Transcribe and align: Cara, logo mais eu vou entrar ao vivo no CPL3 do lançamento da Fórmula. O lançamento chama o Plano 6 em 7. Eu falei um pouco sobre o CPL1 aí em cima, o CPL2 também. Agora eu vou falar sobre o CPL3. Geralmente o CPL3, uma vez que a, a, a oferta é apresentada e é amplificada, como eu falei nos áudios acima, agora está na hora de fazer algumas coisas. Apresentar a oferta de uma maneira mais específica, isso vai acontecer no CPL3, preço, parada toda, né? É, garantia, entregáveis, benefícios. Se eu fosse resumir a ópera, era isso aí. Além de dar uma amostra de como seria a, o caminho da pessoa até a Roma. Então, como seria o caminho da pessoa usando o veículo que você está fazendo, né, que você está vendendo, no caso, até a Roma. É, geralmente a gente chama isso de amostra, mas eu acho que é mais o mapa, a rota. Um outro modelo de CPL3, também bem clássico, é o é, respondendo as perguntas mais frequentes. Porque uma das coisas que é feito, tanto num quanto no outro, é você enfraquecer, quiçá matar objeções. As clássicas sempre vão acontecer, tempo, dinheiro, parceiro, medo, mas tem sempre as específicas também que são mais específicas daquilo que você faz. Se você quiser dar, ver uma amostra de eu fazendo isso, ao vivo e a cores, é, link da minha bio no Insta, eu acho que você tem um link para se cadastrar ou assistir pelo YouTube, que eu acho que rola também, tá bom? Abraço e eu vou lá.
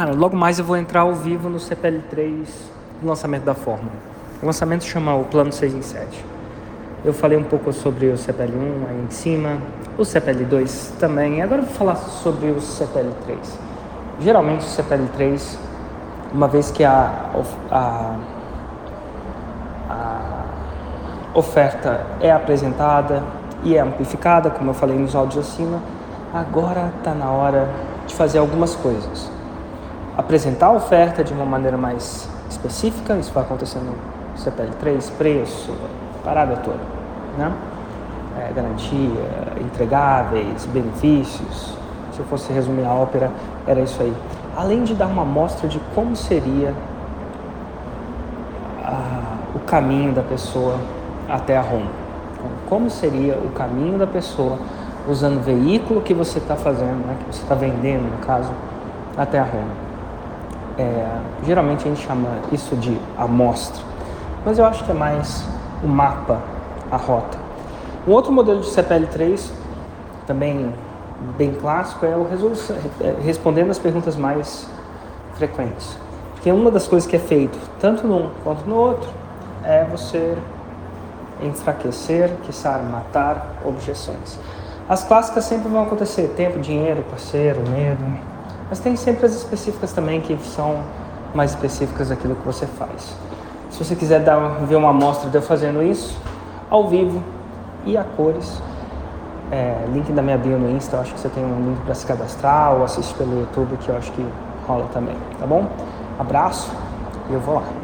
Cara, 0.00 0.14
logo 0.14 0.34
mais 0.34 0.58
eu 0.58 0.64
vou 0.64 0.78
entrar 0.78 1.02
ao 1.02 1.14
vivo 1.14 1.50
no 1.50 1.58
CPL3 1.58 2.46
do 3.02 3.06
lançamento 3.06 3.44
da 3.44 3.54
Fórmula. 3.54 3.92
O 4.42 4.46
lançamento 4.46 4.82
chama 4.82 5.14
o 5.14 5.24
Plano 5.24 5.52
6 5.52 5.74
em 5.74 5.82
7. 5.82 6.24
Eu 7.04 7.12
falei 7.12 7.36
um 7.36 7.44
pouco 7.44 7.70
sobre 7.70 8.06
o 8.06 8.14
CPL1 8.14 8.88
aí 8.88 9.04
em 9.06 9.10
cima, 9.10 9.58
o 9.98 10.00
CPL2 10.00 10.96
também. 10.98 11.42
Agora 11.42 11.60
eu 11.60 11.66
vou 11.66 11.74
falar 11.74 11.96
sobre 11.96 12.48
o 12.48 12.56
CPL3. 12.56 13.36
Geralmente 14.20 14.62
o 14.62 14.70
CPL3, 14.70 15.58
uma 16.32 16.48
vez 16.48 16.70
que 16.70 16.82
a, 16.82 17.30
a, 17.70 18.16
a 19.90 20.44
oferta 21.34 22.06
é 22.22 22.32
apresentada 22.32 23.22
e 23.62 23.76
é 23.76 23.80
amplificada, 23.80 24.48
como 24.48 24.70
eu 24.70 24.74
falei 24.74 24.96
nos 24.96 25.14
áudios 25.14 25.46
acima, 25.46 25.78
agora 26.32 26.90
está 26.96 27.12
na 27.12 27.30
hora 27.30 27.68
de 28.06 28.14
fazer 28.14 28.38
algumas 28.38 28.74
coisas. 28.74 29.39
Apresentar 30.16 30.66
a 30.66 30.72
oferta 30.72 31.22
de 31.24 31.32
uma 31.32 31.44
maneira 31.44 31.76
mais 31.76 32.28
específica, 32.48 33.16
isso 33.16 33.32
vai 33.32 33.42
acontecer 33.42 33.78
no 33.78 33.94
CPL3, 34.36 35.10
preço, 35.16 35.74
parada 36.24 36.56
toda, 36.56 36.80
né? 37.38 37.52
É, 38.38 38.52
garantia, 38.52 39.24
entregáveis, 39.60 40.66
benefícios. 40.66 41.74
Se 42.12 42.20
eu 42.20 42.24
fosse 42.26 42.52
resumir 42.52 42.84
a 42.84 42.92
ópera, 42.92 43.30
era 43.66 43.80
isso 43.80 44.00
aí. 44.02 44.14
Além 44.56 44.84
de 44.84 44.94
dar 44.94 45.06
uma 45.06 45.22
amostra 45.22 45.68
de 45.68 45.78
como 45.94 46.16
seria 46.16 46.74
a, 48.84 49.38
o 49.54 49.60
caminho 49.60 50.12
da 50.12 50.22
pessoa 50.22 50.78
até 51.28 51.56
a 51.56 51.60
Roma. 51.60 51.90
Então, 52.34 52.50
como 52.68 52.90
seria 52.90 53.34
o 53.34 53.50
caminho 53.50 53.98
da 53.98 54.06
pessoa 54.06 54.58
usando 55.08 55.38
o 55.38 55.40
veículo 55.40 56.00
que 56.00 56.14
você 56.14 56.38
está 56.38 56.56
fazendo, 56.56 57.06
né, 57.06 57.16
que 57.18 57.34
você 57.34 57.42
está 57.42 57.54
vendendo, 57.54 58.10
no 58.10 58.18
caso, 58.18 58.50
até 59.16 59.38
a 59.38 59.44
Roma. 59.44 59.89
É, 60.80 61.20
geralmente 61.44 61.86
a 61.86 61.88
gente 61.88 62.06
chama 62.06 62.38
isso 62.50 62.74
de 62.76 62.98
amostra, 63.18 63.82
mas 64.46 64.58
eu 64.58 64.64
acho 64.64 64.82
que 64.82 64.90
é 64.90 64.94
mais 64.94 65.44
o 65.84 65.86
mapa, 65.86 66.40
a 66.90 66.96
rota. 66.96 67.36
Um 68.08 68.12
outro 68.12 68.32
modelo 68.32 68.60
de 68.60 68.68
CPL3, 68.68 69.50
também 70.26 70.72
bem 71.36 71.52
clássico, 71.52 72.06
é 72.06 72.16
o 72.16 72.26
é, 73.02 73.14
respondendo 73.22 73.70
as 73.70 73.78
perguntas 73.78 74.16
mais 74.16 74.66
frequentes. 75.34 75.98
Porque 76.32 76.50
uma 76.50 76.70
das 76.70 76.88
coisas 76.88 77.06
que 77.06 77.16
é 77.16 77.18
feito, 77.18 77.58
tanto 77.78 78.06
num 78.06 78.30
quanto 78.42 78.66
no 78.66 78.76
outro, 78.76 79.10
é 79.62 79.84
você 79.84 80.34
enfraquecer, 81.42 82.30
quiçá 82.44 82.78
matar 82.78 83.56
objeções. 83.66 84.38
As 84.88 85.04
clássicas 85.04 85.44
sempre 85.44 85.68
vão 85.68 85.82
acontecer, 85.82 86.32
tempo, 86.34 86.58
dinheiro, 86.58 87.04
parceiro, 87.10 87.60
medo, 87.68 88.02
mas 88.70 88.78
tem 88.78 88.96
sempre 88.96 89.26
as 89.26 89.34
específicas 89.34 89.92
também 89.92 90.20
que 90.20 90.38
são 90.44 90.78
mais 91.34 91.50
específicas 91.50 92.08
daquilo 92.08 92.36
que 92.36 92.46
você 92.46 92.66
faz. 92.66 93.14
Se 93.68 93.84
você 93.84 93.94
quiser 93.94 94.20
dar, 94.20 94.38
ver 94.66 94.76
uma 94.76 94.90
amostra 94.90 95.28
de 95.28 95.36
eu 95.36 95.42
fazendo 95.42 95.82
isso, 95.82 96.16
ao 96.70 96.88
vivo 96.88 97.22
e 97.84 97.96
a 97.96 98.04
cores, 98.04 98.62
é, 99.50 99.84
link 99.92 100.12
da 100.12 100.22
minha 100.22 100.38
bio 100.38 100.56
no 100.56 100.70
Insta, 100.70 100.96
eu 100.96 101.00
acho 101.00 101.12
que 101.12 101.20
você 101.20 101.28
tem 101.28 101.44
um 101.44 101.70
link 101.70 101.80
para 101.84 101.94
se 101.94 102.06
cadastrar 102.06 102.74
ou 102.74 102.84
assistir 102.84 103.14
pelo 103.14 103.40
YouTube, 103.40 103.76
que 103.78 103.88
eu 103.88 103.96
acho 103.96 104.12
que 104.12 104.24
rola 104.66 104.86
também, 104.92 105.16
tá 105.38 105.46
bom? 105.46 105.68
Abraço 106.18 106.70
e 107.28 107.34
eu 107.34 107.40
vou 107.40 107.56
lá. 107.56 107.79